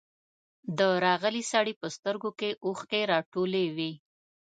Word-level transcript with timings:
د 0.77 0.79
راغلي 1.05 1.43
سړي 1.51 1.73
په 1.81 1.87
سترګو 1.95 2.29
کې 2.39 2.49
اوښکې 2.65 3.01
راټولې 3.13 3.65
وې. 3.75 3.91